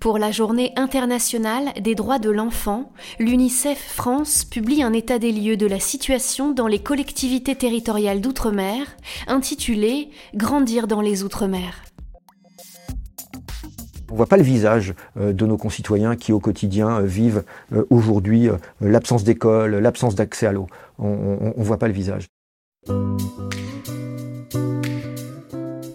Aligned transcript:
Pour 0.00 0.18
la 0.18 0.32
journée 0.32 0.72
internationale 0.74 1.72
des 1.80 1.94
droits 1.94 2.18
de 2.18 2.28
l'enfant, 2.28 2.92
l'UNICEF 3.20 3.78
France 3.78 4.44
publie 4.44 4.82
un 4.82 4.92
état 4.92 5.20
des 5.20 5.30
lieux 5.30 5.56
de 5.56 5.66
la 5.66 5.78
situation 5.78 6.50
dans 6.50 6.66
les 6.66 6.80
collectivités 6.80 7.54
territoriales 7.54 8.20
d'outre-mer, 8.20 8.96
intitulé 9.28 10.10
Grandir 10.34 10.88
dans 10.88 11.00
les 11.00 11.22
outre-mer. 11.22 11.84
On 14.08 14.14
ne 14.14 14.16
voit 14.18 14.26
pas 14.26 14.36
le 14.36 14.42
visage 14.42 14.92
euh, 15.16 15.32
de 15.32 15.46
nos 15.46 15.56
concitoyens 15.56 16.16
qui 16.16 16.32
au 16.32 16.40
quotidien 16.40 16.98
euh, 16.98 17.06
vivent 17.06 17.44
euh, 17.72 17.86
aujourd'hui 17.88 18.48
l'absence 18.80 19.24
d'école, 19.24 19.76
l'absence 19.76 20.16
d'accès 20.16 20.46
à 20.46 20.52
l'eau. 20.52 20.66
On 20.98 21.54
ne 21.56 21.64
voit 21.64 21.78
pas 21.78 21.86
le 21.86 21.94
visage. 21.94 22.26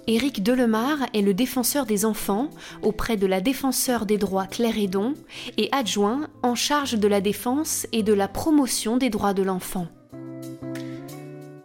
Éric 0.09 0.41
Delemar 0.41 0.99
est 1.13 1.21
le 1.21 1.33
défenseur 1.33 1.85
des 1.85 2.05
enfants 2.05 2.49
auprès 2.81 3.17
de 3.17 3.27
la 3.27 3.41
défenseur 3.41 4.05
des 4.05 4.17
droits 4.17 4.47
Claire 4.47 4.77
Edon 4.77 5.15
et 5.57 5.67
adjoint 5.73 6.29
en 6.43 6.55
charge 6.55 6.93
de 6.93 7.09
la 7.09 7.19
défense 7.19 7.85
et 7.91 8.03
de 8.03 8.13
la 8.13 8.29
promotion 8.29 8.95
des 8.95 9.09
droits 9.09 9.33
de 9.33 9.43
l'enfant. 9.43 9.87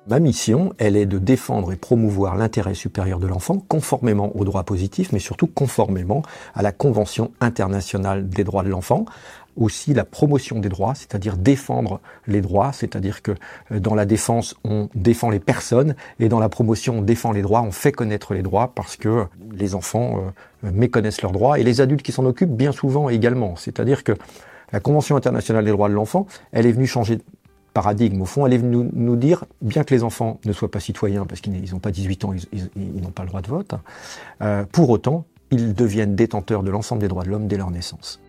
Ma 0.08 0.18
mission, 0.18 0.74
elle 0.78 0.96
est 0.96 1.06
de 1.06 1.18
défendre 1.18 1.72
et 1.72 1.76
promouvoir 1.76 2.36
l'intérêt 2.36 2.74
supérieur 2.74 3.20
de 3.20 3.28
l'enfant 3.28 3.58
conformément 3.58 4.34
aux 4.36 4.44
droits 4.44 4.64
positifs, 4.64 5.12
mais 5.12 5.20
surtout 5.20 5.46
conformément 5.46 6.22
à 6.56 6.62
la 6.62 6.72
Convention 6.72 7.30
internationale 7.40 8.28
des 8.28 8.42
droits 8.42 8.64
de 8.64 8.68
l'enfant, 8.68 9.04
aussi 9.56 9.94
la 9.94 10.04
promotion 10.04 10.58
des 10.58 10.68
droits, 10.68 10.94
c'est-à-dire 10.94 11.36
défendre 11.36 12.00
les 12.26 12.40
droits, 12.40 12.72
c'est-à-dire 12.72 13.22
que 13.22 13.32
euh, 13.70 13.80
dans 13.80 13.94
la 13.94 14.06
défense, 14.06 14.54
on 14.64 14.88
défend 14.94 15.30
les 15.30 15.40
personnes 15.40 15.94
et 16.20 16.28
dans 16.28 16.40
la 16.40 16.48
promotion, 16.48 16.98
on 16.98 17.02
défend 17.02 17.32
les 17.32 17.42
droits, 17.42 17.62
on 17.62 17.72
fait 17.72 17.92
connaître 17.92 18.34
les 18.34 18.42
droits 18.42 18.72
parce 18.74 18.96
que 18.96 19.26
les 19.52 19.74
enfants 19.74 20.22
euh, 20.64 20.70
méconnaissent 20.70 21.22
leurs 21.22 21.32
droits 21.32 21.58
et 21.58 21.62
les 21.62 21.80
adultes 21.80 22.02
qui 22.02 22.12
s'en 22.12 22.24
occupent 22.24 22.56
bien 22.56 22.72
souvent 22.72 23.08
également. 23.08 23.56
C'est-à-dire 23.56 24.04
que 24.04 24.12
la 24.72 24.80
Convention 24.80 25.16
internationale 25.16 25.64
des 25.64 25.70
droits 25.70 25.88
de 25.88 25.94
l'enfant, 25.94 26.26
elle 26.52 26.66
est 26.66 26.72
venue 26.72 26.86
changer 26.86 27.16
de 27.16 27.22
paradigme 27.74 28.22
au 28.22 28.26
fond, 28.26 28.46
elle 28.46 28.52
est 28.52 28.58
venue 28.58 28.88
nous 28.92 29.16
dire, 29.16 29.44
bien 29.60 29.84
que 29.84 29.94
les 29.94 30.02
enfants 30.02 30.38
ne 30.44 30.52
soient 30.52 30.70
pas 30.70 30.80
citoyens 30.80 31.26
parce 31.26 31.40
qu'ils 31.40 31.70
n'ont 31.72 31.78
pas 31.78 31.90
18 31.90 32.24
ans, 32.24 32.34
ils, 32.52 33.02
n'ont 33.02 33.10
pas 33.10 33.22
le 33.22 33.28
droit 33.28 33.42
de 33.42 33.48
vote, 33.48 33.74
euh, 34.42 34.64
pour 34.70 34.90
autant, 34.90 35.24
ils 35.50 35.74
deviennent 35.74 36.14
détenteurs 36.14 36.62
de 36.62 36.70
l'ensemble 36.70 37.00
des 37.00 37.08
droits 37.08 37.24
de 37.24 37.30
l'homme 37.30 37.46
dès 37.46 37.56
leur 37.56 37.70
naissance. 37.70 38.20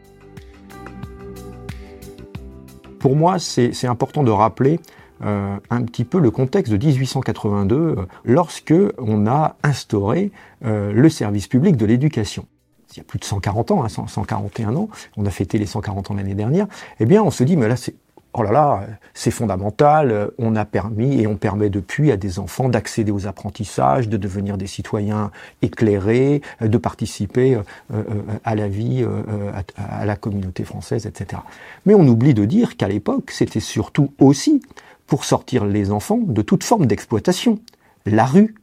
Pour 3.03 3.17
moi, 3.17 3.37
c'est 3.37 3.85
important 3.85 4.23
de 4.23 4.31
rappeler 4.31 4.79
euh, 5.25 5.57
un 5.69 5.83
petit 5.83 6.05
peu 6.05 6.19
le 6.19 6.31
contexte 6.31 6.71
de 6.71 6.77
1882, 6.77 7.75
euh, 7.75 7.95
lorsque 8.23 8.73
on 8.97 9.27
a 9.27 9.57
instauré 9.61 10.31
euh, 10.63 10.93
le 10.93 11.09
service 11.09 11.49
public 11.49 11.75
de 11.75 11.85
l'éducation. 11.85 12.45
Il 12.93 12.99
y 12.99 13.01
a 13.01 13.03
plus 13.03 13.19
de 13.19 13.25
140 13.25 13.71
ans, 13.71 13.89
141 13.89 14.69
hein, 14.69 14.75
ans, 14.77 14.89
on 15.17 15.25
a 15.25 15.31
fêté 15.31 15.57
les 15.57 15.65
140 15.65 16.11
ans 16.11 16.13
l'année 16.13 16.33
dernière, 16.33 16.65
eh 17.01 17.05
bien 17.05 17.21
on 17.21 17.29
se 17.29 17.43
dit, 17.43 17.57
mais 17.57 17.67
là 17.67 17.75
c'est 17.75 17.95
oh 18.33 18.43
là 18.43 18.51
là, 18.51 18.87
c'est 19.13 19.31
fondamental, 19.31 20.31
on 20.37 20.55
a 20.55 20.65
permis 20.65 21.21
et 21.21 21.27
on 21.27 21.35
permet 21.35 21.69
depuis 21.69 22.11
à 22.11 22.17
des 22.17 22.39
enfants 22.39 22.69
d'accéder 22.69 23.11
aux 23.11 23.27
apprentissages, 23.27 24.09
de 24.09 24.17
devenir 24.17 24.57
des 24.57 24.67
citoyens 24.67 25.31
éclairés, 25.61 26.41
de 26.61 26.77
participer 26.77 27.55
euh, 27.55 27.61
euh, 27.93 28.03
à 28.43 28.55
la 28.55 28.67
vie, 28.67 29.03
euh, 29.03 29.51
à 29.77 30.05
la 30.05 30.15
communauté 30.15 30.63
française, 30.63 31.05
etc. 31.05 31.41
Mais 31.85 31.93
on 31.93 32.07
oublie 32.07 32.33
de 32.33 32.45
dire 32.45 32.75
qu'à 32.75 32.87
l'époque, 32.87 33.31
c'était 33.31 33.59
surtout 33.59 34.11
aussi 34.19 34.61
pour 35.05 35.25
sortir 35.25 35.65
les 35.65 35.91
enfants 35.91 36.19
de 36.21 36.41
toute 36.41 36.63
forme 36.63 36.87
d'exploitation. 36.87 37.59
La 38.05 38.25
rue, 38.25 38.55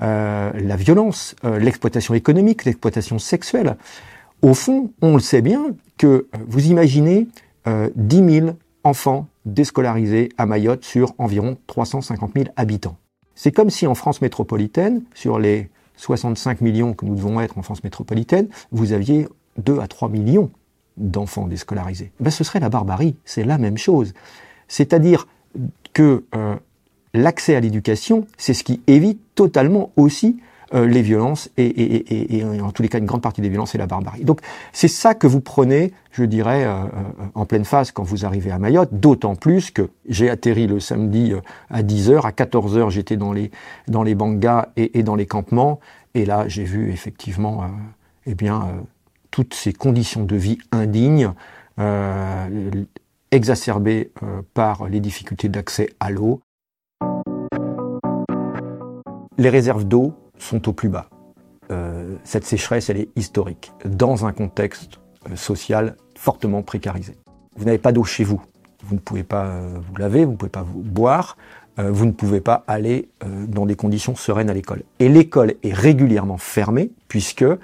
la 0.00 0.76
violence, 0.76 1.34
l'exploitation 1.42 2.14
économique, 2.14 2.64
l'exploitation 2.64 3.18
sexuelle. 3.18 3.76
Au 4.42 4.54
fond, 4.54 4.92
on 5.02 5.14
le 5.14 5.20
sait 5.20 5.42
bien 5.42 5.74
que 5.96 6.28
vous 6.46 6.66
imaginez 6.66 7.26
10 7.66 8.40
000 8.40 8.56
enfants 8.88 9.28
déscolarisés 9.44 10.30
à 10.38 10.46
Mayotte 10.46 10.84
sur 10.84 11.12
environ 11.18 11.58
350 11.66 12.32
000 12.34 12.46
habitants. 12.56 12.96
C'est 13.34 13.52
comme 13.52 13.70
si 13.70 13.86
en 13.86 13.94
France 13.94 14.20
métropolitaine, 14.22 15.02
sur 15.14 15.38
les 15.38 15.68
65 15.96 16.60
millions 16.60 16.94
que 16.94 17.04
nous 17.04 17.14
devons 17.14 17.40
être 17.40 17.58
en 17.58 17.62
France 17.62 17.84
métropolitaine, 17.84 18.48
vous 18.72 18.92
aviez 18.92 19.28
2 19.58 19.78
à 19.80 19.86
3 19.86 20.08
millions 20.08 20.50
d'enfants 20.96 21.46
déscolarisés. 21.46 22.12
Ben, 22.18 22.30
ce 22.30 22.44
serait 22.44 22.60
la 22.60 22.70
barbarie, 22.70 23.16
c'est 23.24 23.44
la 23.44 23.58
même 23.58 23.76
chose. 23.76 24.14
C'est-à-dire 24.68 25.28
que 25.92 26.24
euh, 26.34 26.56
l'accès 27.14 27.54
à 27.54 27.60
l'éducation, 27.60 28.26
c'est 28.38 28.54
ce 28.54 28.64
qui 28.64 28.80
évite 28.86 29.20
totalement 29.34 29.92
aussi 29.96 30.38
euh, 30.74 30.86
les 30.86 31.00
violences 31.00 31.48
et, 31.56 32.44
en 32.60 32.70
tous 32.72 32.82
les 32.82 32.90
cas 32.90 32.98
une 32.98 33.06
grande 33.06 33.22
partie 33.22 33.40
des 33.40 33.48
violences 33.48 33.74
et 33.74 33.78
la 33.78 33.86
barbarie. 33.86 34.24
Donc 34.24 34.42
c'est 34.74 34.88
ça 34.88 35.14
que 35.14 35.26
vous 35.26 35.40
prenez, 35.40 35.94
je 36.12 36.24
dirais, 36.24 36.64
euh, 36.64 36.72
euh, 36.72 37.24
en 37.34 37.46
pleine 37.46 37.64
phase 37.64 37.90
quand 37.90 38.02
vous 38.02 38.26
arrivez 38.26 38.50
à 38.50 38.58
Mayotte, 38.58 38.90
d'autant 38.92 39.34
plus 39.34 39.70
que 39.70 39.88
j'ai 40.10 40.28
atterri 40.28 40.66
le 40.66 40.78
samedi 40.78 41.32
à 41.70 41.82
10h, 41.82 42.26
à 42.26 42.32
14h 42.32 42.90
j'étais 42.90 43.16
dans 43.16 43.32
les, 43.32 43.50
dans 43.86 44.02
les 44.02 44.14
bangas 44.14 44.68
et, 44.76 45.02
dans 45.02 45.14
les 45.14 45.24
campements, 45.24 45.80
et 46.14 46.26
là 46.26 46.48
j'ai 46.48 46.64
vu 46.64 46.92
effectivement 46.92 47.64
eh 48.26 48.34
bien, 48.34 48.68
toutes 49.30 49.54
ces 49.54 49.72
conditions 49.72 50.24
de 50.24 50.36
vie 50.36 50.58
indignes, 50.70 51.32
exacerbées 53.30 54.12
par 54.52 54.86
les 54.86 55.00
difficultés 55.00 55.48
d'accès 55.48 55.94
à 55.98 56.10
l'eau. 56.10 56.40
Les 59.38 59.48
réserves 59.48 59.84
d'eau 59.84 60.14
sont 60.38 60.68
au 60.68 60.72
plus 60.72 60.88
bas. 60.88 61.08
Euh, 61.70 62.16
cette 62.24 62.44
sécheresse, 62.44 62.88
elle 62.88 62.98
est 62.98 63.08
historique, 63.16 63.72
dans 63.84 64.26
un 64.26 64.32
contexte 64.32 65.00
euh, 65.30 65.36
social 65.36 65.96
fortement 66.16 66.62
précarisé. 66.62 67.16
Vous 67.56 67.64
n'avez 67.64 67.78
pas 67.78 67.92
d'eau 67.92 68.04
chez 68.04 68.24
vous. 68.24 68.40
Vous 68.84 68.94
ne 68.94 69.00
pouvez 69.00 69.24
pas 69.24 69.46
euh, 69.46 69.78
vous 69.80 69.96
laver, 69.96 70.24
vous 70.24 70.32
ne 70.32 70.36
pouvez 70.36 70.50
pas 70.50 70.62
vous 70.62 70.80
boire. 70.80 71.36
Euh, 71.78 71.90
vous 71.92 72.06
ne 72.06 72.12
pouvez 72.12 72.40
pas 72.40 72.64
aller 72.66 73.08
euh, 73.24 73.46
dans 73.46 73.66
des 73.66 73.76
conditions 73.76 74.16
sereines 74.16 74.50
à 74.50 74.54
l'école. 74.54 74.82
Et 74.98 75.08
l'école 75.08 75.54
est 75.62 75.72
régulièrement 75.72 76.38
fermée 76.38 76.90
puisque, 77.06 77.42
euh, 77.42 77.56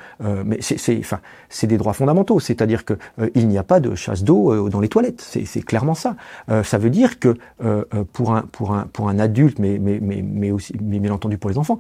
mais 0.47 0.59
c'est, 0.61 0.99
enfin, 0.99 1.21
c'est 1.51 1.67
des 1.67 1.77
droits 1.77 1.93
fondamentaux, 1.93 2.41
c'est-à-dire 2.41 2.87
que 2.87 2.95
il 3.35 3.47
n'y 3.49 3.59
a 3.59 3.63
pas 3.63 3.79
de 3.79 3.95
chasse 3.95 4.25
d'eau 4.25 4.71
dans 4.71 4.81
les 4.81 4.89
toilettes. 4.89 5.21
C'est, 5.21 5.63
clairement 5.63 5.95
ça. 5.95 6.17
ça 6.63 6.79
veut 6.79 6.89
dire 6.89 7.19
que 7.19 7.37
pour 8.15 8.35
un 8.35 8.43
pour 8.51 8.73
un 8.73 8.87
pour 8.91 9.11
un 9.11 9.19
adulte, 9.19 9.59
mais 9.59 9.79
mais 9.79 9.99
mais 10.01 10.23
mais 10.23 10.51
aussi, 10.51 10.75
mais 10.83 10.99
bien 10.99 11.13
entendu 11.13 11.37
pour 11.37 11.51
les 11.51 11.59
enfants, 11.59 11.79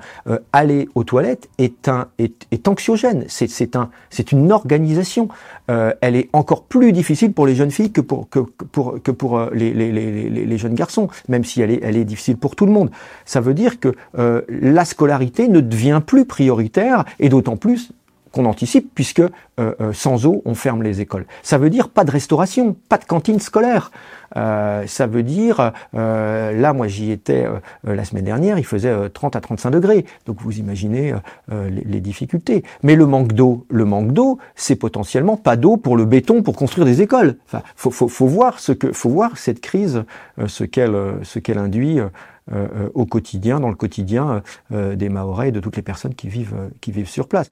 aller 0.53 0.91
aux 0.95 1.05
toilettes 1.05 1.49
est 1.57 1.89
un 1.89 2.09
est, 2.19 2.47
est 2.51 2.69
anxiogène. 2.69 3.25
C'est 3.29 3.49
c'est 3.49 3.77
un 3.77 3.89
c'est 4.11 4.31
une 4.31 4.53
organisation. 4.53 5.29
elle 5.69 6.17
est 6.17 6.29
encore 6.35 6.65
plus 6.65 6.93
difficile 6.93 7.33
pour 7.33 7.47
les 7.47 7.55
jeunes 7.55 7.71
filles 7.71 7.93
que 7.93 8.03
pour 8.03 8.29
que, 8.29 8.41
pour 8.41 9.03
que 9.03 9.11
pour 9.11 9.41
les, 9.53 9.73
les, 9.73 9.91
les, 9.91 10.29
les 10.29 10.59
jeunes 10.59 10.75
garçons, 10.75 11.09
même 11.29 11.45
si 11.45 11.63
elle 11.63 11.71
est 11.71 11.81
elle 11.83 11.97
est 11.97 12.05
difficile 12.05 12.24
pour 12.33 12.57
tout 12.57 12.67
le 12.67 12.73
monde. 12.73 12.91
Ça 13.25 13.41
veut 13.41 13.55
dire 13.55 13.79
que 13.81 13.95
euh, 14.19 14.43
la 14.49 14.85
scolarité 14.85 15.49
ne 15.49 15.61
devient 15.61 16.01
plus 16.05 16.25
prioritaire 16.25 17.05
et 17.21 17.29
d'autant 17.29 17.57
plus 17.57 17.93
qu'on 18.35 18.45
anticipe 18.47 18.91
puisque 18.95 19.21
euh, 19.21 19.31
euh, 19.59 19.93
sans 19.93 20.27
eau, 20.27 20.43
on 20.45 20.55
ferme 20.55 20.83
les 20.83 21.01
écoles. 21.01 21.27
Ça 21.43 21.57
veut 21.57 21.71
dire 21.71 21.89
pas 21.89 22.05
de 22.05 22.11
restauration, 22.11 22.77
pas 22.89 22.99
de 22.99 23.05
cantine 23.05 23.39
scolaire. 23.39 23.93
ça 24.35 25.07
veut 25.07 25.23
dire, 25.23 25.73
là 25.93 26.73
moi 26.73 26.89
j'y 26.89 27.13
étais 27.13 27.47
la 27.85 28.05
semaine 28.05 28.25
dernière, 28.25 28.59
il 28.59 28.67
faisait 28.67 28.93
30 29.11 29.37
à 29.37 29.41
35 29.41 29.71
degrés. 29.71 30.05
Donc 30.27 30.43
vous 30.43 30.59
imaginez 30.59 31.15
les, 31.53 32.01
difficultés. 32.01 32.65
Mais 32.83 32.97
le 32.97 33.07
manque 33.07 33.33
d'eau, 33.33 33.65
le 33.71 33.85
manque 33.85 34.13
d'eau, 34.13 34.39
c'est 34.57 34.75
potentiellement 34.75 35.37
pas 35.37 35.55
d'eau 35.57 35.77
pour 35.77 35.97
le 35.97 36.05
béton 36.05 36.43
pour 36.43 36.57
construire 36.57 36.85
des 36.85 37.01
écoles. 37.01 37.37
Enfin, 37.47 37.63
faut, 37.77 38.27
voir 38.27 38.59
ce 38.59 38.73
que, 38.73 38.93
faut 38.93 39.09
voir 39.09 39.39
cette 39.39 39.61
crise, 39.61 40.03
ce 40.47 40.65
qu'elle, 40.65 40.97
ce 41.23 41.39
qu'elle 41.39 41.59
induit. 41.59 42.01
au 42.95 43.07
quotidien, 43.07 43.61
dans 43.61 43.71
le 43.71 43.77
quotidien 43.77 44.43
des 44.71 45.09
Mahorais 45.09 45.51
et 45.51 45.53
de 45.53 45.61
toutes 45.61 45.77
les 45.77 45.83
personnes 45.83 46.15
qui 46.15 46.29
vivent, 46.29 46.71
qui 46.81 46.91
vivent 46.91 47.09
sur 47.09 47.29
place. 47.29 47.49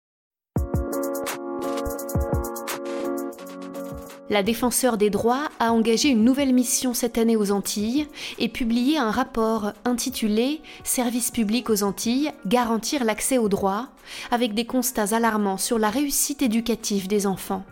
La 4.33 4.43
défenseur 4.43 4.97
des 4.97 5.11
droits 5.11 5.51
a 5.61 5.73
engagé 5.73 6.09
une 6.09 6.25
nouvelle 6.25 6.55
mission 6.55 6.95
cette 6.95 7.19
année 7.19 7.37
aux 7.37 7.53
Antilles 7.53 8.07
et 8.39 8.49
publié 8.49 8.97
un 8.97 9.11
rapport 9.11 9.75
intitulé 9.85 10.63
Service 10.85 11.31
public 11.31 11.69
aux 11.69 11.83
Antilles, 11.83 12.31
garantir 12.47 13.05
l'accès 13.05 13.37
aux 13.37 13.51
droits, 13.51 13.89
avec 14.31 14.55
des 14.55 14.65
constats 14.65 15.15
alarmants 15.15 15.59
sur 15.59 15.79
la 15.79 15.91
réussite 15.91 16.41
éducative 16.41 17.09
des 17.09 17.27
enfants. 17.27 17.63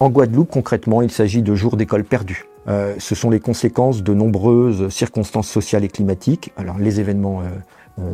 En 0.00 0.08
Guadeloupe, 0.08 0.50
concrètement, 0.50 1.02
il 1.02 1.10
s'agit 1.10 1.42
de 1.42 1.54
jours 1.54 1.76
d'école 1.76 2.04
perdus. 2.04 2.46
Euh, 2.68 2.94
ce 2.98 3.14
sont 3.14 3.28
les 3.28 3.40
conséquences 3.40 4.02
de 4.02 4.14
nombreuses 4.14 4.88
circonstances 4.88 5.48
sociales 5.48 5.84
et 5.84 5.88
climatiques. 5.88 6.50
Alors 6.56 6.78
les 6.78 6.98
événements 6.98 7.42
euh, 7.42 7.48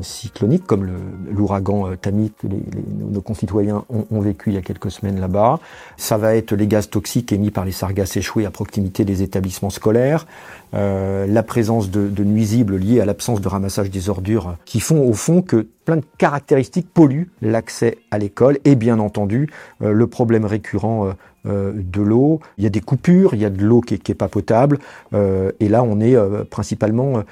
cycloniques, 0.02 0.66
comme 0.66 0.88
l'ouragan 1.30 1.96
Tamit 2.00 2.32
que 2.32 2.46
nos 2.46 3.20
concitoyens 3.20 3.84
ont, 3.88 4.20
vécu 4.20 4.50
il 4.50 4.54
y 4.54 4.58
a 4.58 4.62
quelques 4.62 4.90
semaines 4.90 5.20
là-bas. 5.20 5.60
Ça 5.96 6.18
va 6.18 6.34
être 6.34 6.52
les 6.54 6.66
gaz 6.66 6.90
toxiques 6.90 7.32
émis 7.32 7.50
par 7.50 7.64
les 7.64 7.72
sargasses 7.72 8.16
échoués 8.16 8.44
à 8.44 8.50
proximité 8.50 9.04
des 9.04 9.22
établissements 9.22 9.70
scolaires, 9.70 10.26
la 10.72 11.42
présence 11.42 11.90
de, 11.90 12.24
nuisibles 12.24 12.76
liés 12.76 13.00
à 13.00 13.04
l'absence 13.04 13.40
de 13.40 13.48
ramassage 13.48 13.90
des 13.90 14.08
ordures 14.08 14.56
qui 14.64 14.80
font 14.80 15.08
au 15.08 15.12
fond 15.12 15.42
que 15.42 15.66
plein 15.84 15.96
de 15.96 16.04
caractéristiques 16.18 16.92
polluent 16.92 17.30
l'accès 17.40 17.96
à 18.10 18.18
l'école 18.18 18.58
et 18.64 18.74
bien 18.74 18.98
entendu 18.98 19.48
euh, 19.80 19.92
le 19.92 20.06
problème 20.06 20.44
récurrent 20.44 21.06
euh, 21.06 21.12
euh, 21.46 21.72
de 21.74 22.02
l'eau. 22.02 22.40
Il 22.58 22.64
y 22.64 22.66
a 22.66 22.70
des 22.70 22.82
coupures, 22.82 23.32
il 23.32 23.40
y 23.40 23.46
a 23.46 23.50
de 23.50 23.64
l'eau 23.64 23.80
qui, 23.80 23.94
n'est 23.94 24.00
est 24.06 24.14
pas 24.14 24.28
potable 24.28 24.78
et 25.14 25.68
là 25.68 25.82
on 25.82 26.00
est 26.00 26.16
principalement 26.50 27.22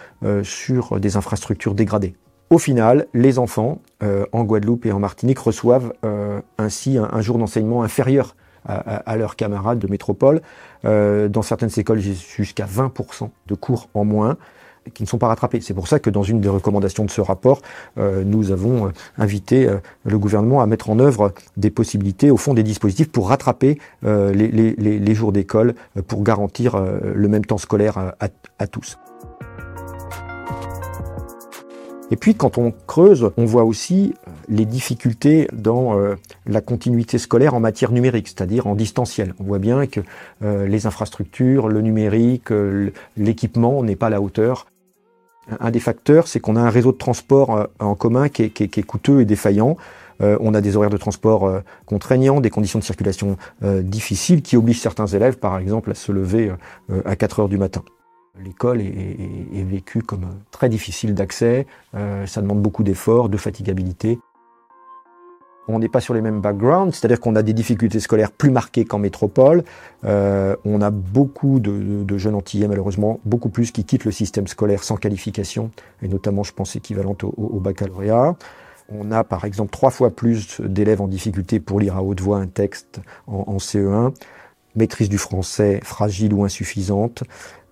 sur 0.42 0.98
des 1.00 1.16
infrastructures 1.16 1.74
dégradées. 1.74 2.14
Au 2.50 2.58
final, 2.58 3.06
les 3.12 3.38
enfants 3.38 3.80
en 4.32 4.44
Guadeloupe 4.44 4.86
et 4.86 4.92
en 4.92 5.00
Martinique 5.00 5.38
reçoivent 5.38 5.92
ainsi 6.58 6.96
un, 6.96 7.20
jour 7.20 7.38
d'enseignement 7.38 7.82
inférieur 7.82 8.36
à, 8.64 9.16
leurs 9.16 9.34
camarades 9.34 9.80
de 9.80 9.88
métropole. 9.88 10.40
dans 10.84 11.42
certaines 11.42 11.70
écoles, 11.76 11.98
jusqu'à 11.98 12.66
20% 12.66 13.30
de 13.48 13.54
cours 13.54 13.88
en 13.94 14.04
moins 14.04 14.36
qui 14.94 15.02
ne 15.02 15.08
sont 15.08 15.18
pas 15.18 15.28
rattrapés. 15.28 15.60
C'est 15.60 15.74
pour 15.74 15.88
ça 15.88 15.98
que 15.98 16.10
dans 16.10 16.22
une 16.22 16.40
des 16.40 16.48
recommandations 16.48 17.04
de 17.04 17.10
ce 17.10 17.20
rapport, 17.20 17.62
euh, 17.98 18.24
nous 18.24 18.50
avons 18.50 18.86
euh, 18.86 18.90
invité 19.18 19.66
euh, 19.66 19.78
le 20.04 20.18
gouvernement 20.18 20.60
à 20.62 20.66
mettre 20.66 20.90
en 20.90 20.98
œuvre 20.98 21.32
des 21.56 21.70
possibilités, 21.70 22.30
au 22.30 22.36
fond 22.36 22.54
des 22.54 22.62
dispositifs 22.62 23.10
pour 23.10 23.28
rattraper 23.28 23.78
les, 24.02 25.14
jours 25.14 25.32
d'école, 25.32 25.74
pour 26.06 26.22
garantir 26.22 26.78
le 26.78 27.28
même 27.28 27.44
temps 27.44 27.58
scolaire 27.58 28.14
à, 28.58 28.66
tous. 28.66 28.98
Et 32.10 32.16
puis 32.16 32.34
quand 32.34 32.58
on 32.58 32.72
creuse, 32.86 33.30
on 33.36 33.44
voit 33.44 33.64
aussi 33.64 34.14
les 34.48 34.64
difficultés 34.64 35.48
dans 35.52 35.98
la 36.46 36.60
continuité 36.60 37.18
scolaire 37.18 37.54
en 37.54 37.60
matière 37.60 37.90
numérique, 37.90 38.28
c'est-à-dire 38.28 38.68
en 38.68 38.76
distanciel. 38.76 39.34
On 39.40 39.44
voit 39.44 39.58
bien 39.58 39.88
que 39.88 40.00
les 40.40 40.86
infrastructures, 40.86 41.66
le 41.66 41.80
numérique, 41.80 42.50
l'équipement 43.16 43.82
n'est 43.82 43.96
pas 43.96 44.06
à 44.06 44.10
la 44.10 44.20
hauteur 44.20 44.66
un 45.60 45.70
des 45.70 45.80
facteurs, 45.80 46.28
c'est 46.28 46.40
qu'on 46.40 46.56
a 46.56 46.60
un 46.60 46.70
réseau 46.70 46.92
de 46.92 46.96
transport 46.96 47.56
euh, 47.56 47.64
en 47.78 47.94
commun 47.94 48.28
qui 48.28 48.42
est, 48.42 48.82
coûteux 48.82 49.20
et 49.20 49.24
défaillant. 49.24 49.76
Euh, 50.22 50.36
on 50.40 50.54
a 50.54 50.60
des 50.60 50.76
horaires 50.76 50.90
de 50.90 50.96
transport 50.96 51.46
euh, 51.46 51.60
contraignants, 51.84 52.40
des 52.40 52.50
conditions 52.50 52.78
de 52.78 52.84
circulation 52.84 53.36
difficiles 53.62 54.42
qui 54.42 54.56
obligent 54.56 54.80
certains 54.80 55.06
élèves, 55.06 55.38
par 55.38 55.58
exemple, 55.58 55.90
à 55.90 55.94
se 55.94 56.12
lever 56.12 56.52
à 57.04 57.16
4 57.16 57.40
heures 57.40 57.48
du 57.48 57.58
matin. 57.58 57.82
L'école 58.44 58.80
est, 58.80 58.86
est, 59.54 59.64
vécue 59.64 60.02
comme 60.02 60.26
très 60.50 60.68
difficile 60.68 61.14
d'accès, 61.14 61.66
ça 61.92 62.42
demande 62.42 62.60
beaucoup 62.60 62.82
d'efforts, 62.82 63.28
de 63.28 63.36
fatigabilité 63.36 64.18
on 65.68 65.78
n'est 65.78 65.88
pas 65.88 66.00
sur 66.00 66.14
les 66.14 66.20
mêmes 66.20 66.40
backgrounds, 66.40 66.96
c'est-à-dire 66.96 67.20
qu'on 67.20 67.34
a 67.36 67.42
des 67.42 67.52
difficultés 67.52 68.00
scolaires 68.00 68.30
plus 68.30 68.50
marquées 68.50 68.84
qu'en 68.84 68.98
métropole. 68.98 69.64
Euh, 70.04 70.56
on 70.64 70.80
a 70.80 70.90
beaucoup 70.90 71.58
de, 71.60 72.18
jeunes 72.18 72.34
antillais, 72.34 72.68
malheureusement, 72.68 73.20
beaucoup 73.24 73.48
plus 73.48 73.72
qui 73.72 73.84
quittent 73.84 74.04
le 74.04 74.12
système 74.12 74.46
scolaire 74.46 74.84
sans 74.84 74.96
qualification, 74.96 75.70
et 76.02 76.08
notamment, 76.08 76.42
je 76.42 76.52
pense, 76.52 76.76
équivalente 76.76 77.24
au, 77.24 77.60
baccalauréat. 77.60 78.36
On 78.88 79.10
a, 79.10 79.24
par 79.24 79.44
exemple, 79.44 79.72
trois 79.72 79.90
fois 79.90 80.10
plus 80.10 80.60
d'élèves 80.60 81.00
en 81.00 81.08
difficulté 81.08 81.58
pour 81.58 81.80
lire 81.80 81.96
à 81.96 82.02
haute 82.02 82.20
voix 82.20 82.38
un 82.38 82.46
texte 82.46 83.00
en, 83.26 83.56
CE1, 83.56 84.12
maîtrise 84.76 85.08
du 85.08 85.18
français 85.18 85.80
fragile 85.82 86.32
ou 86.32 86.44
insuffisante, 86.44 87.24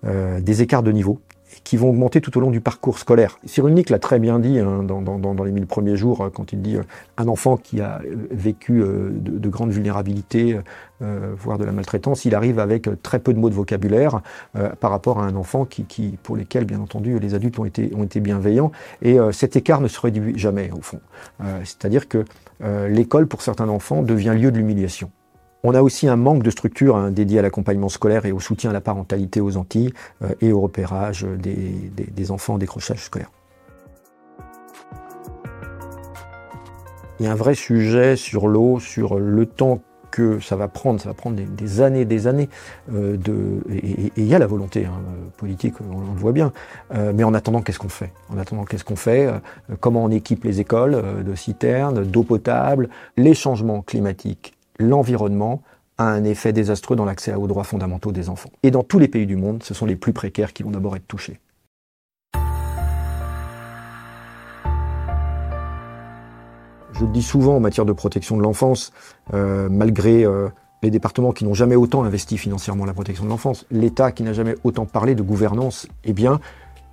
euh, 0.05 0.39
des 0.41 0.61
écarts 0.61 0.83
de 0.83 0.91
niveau 0.91 1.19
qui 1.63 1.77
vont 1.77 1.89
augmenter 1.89 2.21
tout 2.21 2.37
au 2.37 2.41
long 2.41 2.51
du 2.51 2.61
parcours 2.61 2.99
scolaire. 2.99 3.39
Cyrulnik 3.45 3.89
l'a 3.89 3.99
très 3.99 4.19
bien 4.19 4.39
dit 4.39 4.59
hein, 4.59 4.83
dans, 4.83 5.43
les 5.43 5.51
mille 5.51 5.67
premiers 5.67 5.95
jours, 5.95 6.21
euh, 6.21 6.29
quand 6.29 6.53
il 6.53 6.61
dit 6.61 6.77
euh, 6.77 6.83
un 7.17 7.27
enfant 7.27 7.57
qui 7.57 7.81
a 7.81 8.01
euh, 8.05 8.27
vécu 8.31 8.79
de, 8.79 9.37
de 9.37 9.49
grandes 9.49 9.71
vulnérabilités, 9.71 10.59
voire 10.99 11.57
de 11.57 11.65
la 11.65 11.71
maltraitance, 11.71 12.25
il 12.25 12.35
arrive 12.35 12.59
avec 12.59 12.87
très 13.01 13.19
peu 13.19 13.33
de 13.33 13.39
mots 13.39 13.49
de 13.49 13.55
vocabulaire 13.55 14.21
par 14.79 14.91
rapport 14.91 15.19
à 15.19 15.25
un 15.25 15.35
enfant 15.35 15.65
qui, 15.65 15.83
qui, 15.83 16.17
pour 16.23 16.37
lesquels, 16.37 16.65
bien 16.65 16.79
entendu, 16.79 17.19
les 17.19 17.33
adultes 17.33 17.59
ont 17.59 17.65
été, 17.65 17.91
ont 17.95 18.03
été 18.03 18.19
bienveillants. 18.19 18.71
Et 19.01 19.17
cet 19.31 19.55
écart 19.55 19.81
ne 19.81 19.87
se 19.87 19.99
réduit 19.99 20.37
jamais, 20.37 20.69
au 20.71 20.81
fond. 20.81 20.99
C'est-à-dire 21.63 22.07
que 22.07 22.23
l'école, 22.87 23.27
pour 23.27 23.41
certains 23.41 23.67
enfants, 23.67 24.03
devient 24.03 24.35
lieu 24.37 24.51
de 24.51 24.57
l'humiliation. 24.57 25.11
On 25.67 25.73
a 25.73 25.81
aussi 25.81 26.07
un 26.07 26.15
manque 26.15 26.43
de 26.43 26.51
structure 26.51 26.95
hein, 26.95 27.09
dédiée 27.09 27.39
à 27.39 27.41
l'accompagnement 27.41 27.89
scolaire 27.89 28.27
et 28.27 28.31
au 28.31 28.39
soutien 28.39 28.69
à 28.69 28.73
la 28.73 28.81
parentalité 28.81 29.41
aux 29.41 29.57
Antilles 29.57 29.93
euh, 30.21 30.29
et 30.39 30.51
au 30.51 30.61
repérage 30.61 31.25
des, 31.25 32.31
enfants 32.31 32.53
en 32.53 32.57
décrochage 32.59 33.03
scolaire. 33.03 33.31
Il 37.19 37.25
y 37.25 37.27
a 37.27 37.31
un 37.31 37.35
vrai 37.35 37.55
sujet 37.55 38.15
sur 38.15 38.47
l'eau, 38.47 38.79
sur 38.79 39.17
le 39.17 39.47
temps 39.47 39.81
que 40.11 40.39
ça 40.39 40.55
va 40.55 40.67
prendre, 40.67 41.01
ça 41.01 41.09
va 41.09 41.15
prendre 41.15 41.35
des, 41.35 41.81
années 41.81 42.01
et 42.01 42.05
des 42.05 42.27
années, 42.27 42.47
euh, 42.93 43.17
et, 43.73 44.11
il 44.15 44.25
y 44.27 44.35
a 44.35 44.39
la 44.39 44.47
volonté 44.47 44.85
hein, 44.85 45.01
politique, 45.37 45.73
on, 45.81 45.99
le 46.13 46.19
voit 46.19 46.31
bien. 46.31 46.53
Euh, 46.93 47.11
mais 47.15 47.23
en 47.23 47.33
attendant, 47.33 47.63
qu'est-ce 47.63 47.79
qu'on 47.79 47.89
fait? 47.89 48.11
En 48.29 48.37
attendant, 48.37 48.65
qu'est-ce 48.65 48.83
qu'on 48.83 48.95
fait? 48.95 49.31
Comment 49.79 50.03
on 50.03 50.11
équipe 50.11 50.43
les 50.43 50.59
écoles 50.59 51.01
de 51.25 51.35
citernes, 51.35 52.03
d'eau 52.03 52.21
potable 52.21 52.89
Les 53.17 53.33
changements 53.33 53.81
climatiques 53.81 54.54
l'environnement 54.79 55.61
a 55.97 56.05
un 56.05 56.23
effet 56.23 56.53
désastreux 56.53 56.95
dans 56.95 57.05
l'accès 57.05 57.33
aux 57.33 57.47
droits 57.47 57.63
fondamentaux 57.63 58.11
des 58.11 58.29
enfants. 58.29 58.49
Et 58.63 58.71
dans 58.71 58.83
tous 58.83 58.99
les 58.99 59.07
pays 59.07 59.25
du 59.25 59.35
monde, 59.35 59.63
ce 59.63 59.73
sont 59.73 59.85
les 59.85 59.95
plus 59.95 60.13
précaires 60.13 60.53
qui 60.53 60.63
vont 60.63 60.71
d'abord 60.71 60.95
être 60.95 61.07
touchés. 61.07 61.39
Je 66.93 67.01
le 67.01 67.11
dis 67.11 67.23
souvent 67.23 67.57
en 67.57 67.59
matière 67.59 67.85
de 67.85 67.91
protection 67.91 68.37
de 68.37 68.41
l'enfance, 68.41 68.93
euh, 69.33 69.67
malgré 69.69 70.23
euh, 70.23 70.47
les 70.81 70.91
départements 70.91 71.33
qui 71.33 71.43
n'ont 71.43 71.53
jamais 71.53 71.75
autant 71.75 72.03
investi 72.03 72.37
financièrement 72.37 72.85
la 72.85 72.93
protection 72.93 73.25
de 73.25 73.29
l'enfance, 73.29 73.65
l'État 73.69 74.11
qui 74.13 74.23
n'a 74.23 74.31
jamais 74.31 74.55
autant 74.63 74.85
parlé 74.85 75.13
de 75.13 75.21
gouvernance, 75.21 75.87
eh 76.05 76.13
bien, 76.13 76.39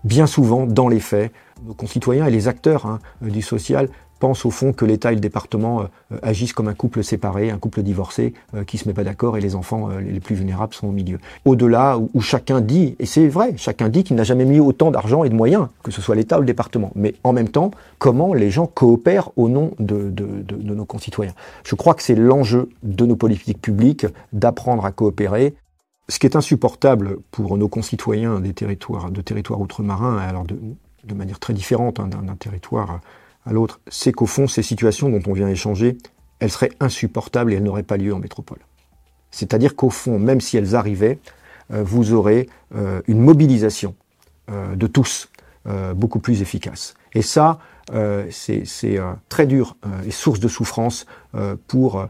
bien 0.02 0.26
souvent, 0.26 0.66
dans 0.66 0.88
les 0.88 0.98
faits, 0.98 1.32
nos 1.64 1.74
concitoyens 1.74 2.26
et 2.26 2.32
les 2.32 2.48
acteurs 2.48 2.86
hein, 2.86 2.98
du 3.20 3.42
social 3.42 3.88
pense 4.22 4.46
au 4.46 4.52
fond 4.52 4.72
que 4.72 4.84
l'État 4.84 5.10
et 5.10 5.16
le 5.16 5.20
département 5.20 5.82
euh, 5.82 6.18
agissent 6.22 6.52
comme 6.52 6.68
un 6.68 6.74
couple 6.74 7.02
séparé, 7.02 7.50
un 7.50 7.58
couple 7.58 7.82
divorcé 7.82 8.34
euh, 8.54 8.62
qui 8.62 8.78
se 8.78 8.86
met 8.86 8.94
pas 8.94 9.02
d'accord 9.02 9.36
et 9.36 9.40
les 9.40 9.56
enfants 9.56 9.90
euh, 9.90 10.00
les 10.00 10.20
plus 10.20 10.36
vulnérables 10.36 10.72
sont 10.74 10.86
au 10.86 10.92
milieu. 10.92 11.18
Au-delà 11.44 11.98
où, 11.98 12.20
chacun 12.20 12.60
dit, 12.60 12.94
et 13.00 13.06
c'est 13.06 13.26
vrai, 13.26 13.54
chacun 13.56 13.88
dit 13.88 14.04
qu'il 14.04 14.14
n'a 14.14 14.22
jamais 14.22 14.44
mis 14.44 14.60
autant 14.60 14.92
d'argent 14.92 15.24
et 15.24 15.28
de 15.28 15.34
moyens, 15.34 15.66
que 15.82 15.90
ce 15.90 16.00
soit 16.00 16.14
l'État 16.14 16.36
ou 16.36 16.42
le 16.42 16.46
département. 16.46 16.92
Mais 16.94 17.16
en 17.24 17.32
même 17.32 17.48
temps, 17.48 17.72
comment 17.98 18.32
les 18.32 18.48
gens 18.48 18.68
coopèrent 18.68 19.30
au 19.34 19.48
nom 19.48 19.72
de, 19.80 20.12
nos 20.62 20.84
concitoyens. 20.84 21.34
Je 21.64 21.74
crois 21.74 21.94
que 21.94 22.04
c'est 22.04 22.14
l'enjeu 22.14 22.68
de 22.84 23.04
nos 23.04 23.16
politiques 23.16 23.60
publiques 23.60 24.06
d'apprendre 24.32 24.84
à 24.84 24.92
coopérer. 24.92 25.56
Ce 26.08 26.20
qui 26.20 26.26
est 26.26 26.36
insupportable 26.36 27.16
pour 27.32 27.58
nos 27.58 27.68
concitoyens 27.68 28.38
des 28.38 28.52
territoires, 28.52 29.10
de 29.10 29.20
territoires 29.20 29.60
outre-marins, 29.60 30.18
alors 30.18 30.44
de, 30.44 30.56
de 31.02 31.14
manière 31.14 31.40
très 31.40 31.54
différente 31.54 31.98
hein, 31.98 32.06
d'un 32.06 32.36
territoire 32.36 33.00
à 33.44 33.52
l'autre, 33.52 33.80
c'est 33.88 34.12
qu'au 34.12 34.26
fond, 34.26 34.46
ces 34.46 34.62
situations 34.62 35.08
dont 35.08 35.22
on 35.26 35.32
vient 35.32 35.48
échanger, 35.48 35.98
elles 36.38 36.50
seraient 36.50 36.72
insupportables 36.80 37.52
et 37.52 37.56
elles 37.56 37.62
n'auraient 37.62 37.82
pas 37.82 37.96
lieu 37.96 38.14
en 38.14 38.18
métropole. 38.18 38.58
C'est-à-dire 39.30 39.74
qu'au 39.74 39.90
fond, 39.90 40.18
même 40.18 40.40
si 40.40 40.56
elles 40.56 40.76
arrivaient, 40.76 41.18
euh, 41.72 41.82
vous 41.82 42.12
aurez 42.12 42.48
euh, 42.74 43.00
une 43.06 43.20
mobilisation 43.20 43.94
euh, 44.50 44.76
de 44.76 44.86
tous 44.86 45.28
beaucoup 45.94 46.18
plus 46.18 46.42
efficace. 46.42 46.94
Et 47.14 47.22
ça, 47.22 47.60
c'est 48.30 48.98
très 49.28 49.46
dur 49.46 49.76
et 50.04 50.10
source 50.10 50.40
de 50.40 50.48
souffrance 50.48 51.06
pour 51.68 52.04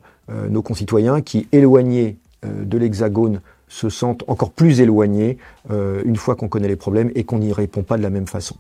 nos 0.49 0.62
concitoyens 0.62 1.21
qui, 1.21 1.49
éloignés 1.52 2.16
de 2.42 2.78
l'Hexagone, 2.78 3.42
se 3.68 3.90
sentent 3.90 4.25
encore 4.26 4.52
plus 4.52 4.80
éloignés 4.80 5.37
une 5.68 6.16
fois 6.16 6.35
qu'on 6.35 6.49
connaît 6.49 6.66
les 6.66 6.76
problèmes 6.76 7.11
et 7.14 7.25
qu'on 7.25 7.40
n'y 7.40 7.52
répond 7.52 7.83
pas 7.83 7.99
de 7.99 8.02
la 8.02 8.09
même 8.09 8.26
façon. 8.26 8.57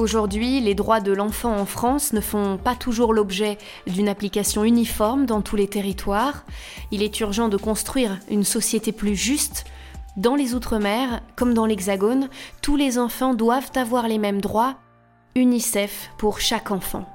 Aujourd'hui, 0.00 0.60
les 0.60 0.74
droits 0.74 1.00
de 1.00 1.12
l'enfant 1.12 1.54
en 1.54 1.66
France 1.66 2.14
ne 2.14 2.22
font 2.22 2.56
pas 2.56 2.74
toujours 2.74 3.12
l'objet 3.12 3.58
d'une 3.86 4.08
application 4.08 4.64
uniforme 4.64 5.26
dans 5.26 5.42
tous 5.42 5.56
les 5.56 5.68
territoires. 5.68 6.46
Il 6.90 7.02
est 7.02 7.20
urgent 7.20 7.50
de 7.50 7.58
construire 7.58 8.18
une 8.30 8.44
société 8.44 8.92
plus 8.92 9.14
juste. 9.14 9.66
Dans 10.16 10.36
les 10.36 10.54
Outre-mer, 10.54 11.20
comme 11.36 11.52
dans 11.52 11.66
l'Hexagone, 11.66 12.30
tous 12.62 12.76
les 12.76 12.98
enfants 12.98 13.34
doivent 13.34 13.72
avoir 13.74 14.08
les 14.08 14.16
mêmes 14.16 14.40
droits. 14.40 14.76
UNICEF 15.34 16.08
pour 16.16 16.40
chaque 16.40 16.70
enfant. 16.70 17.06